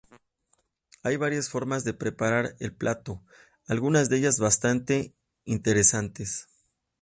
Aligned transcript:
Hay 1.03 1.17
varias 1.17 1.49
formas 1.49 1.83
de 1.83 1.93
preparar 1.93 2.55
el 2.59 2.73
plato, 2.73 3.23
algunas 3.67 4.09
de 4.09 4.17
ellas 4.17 4.39
bastante 4.39 5.13
interesantes. 5.45 6.47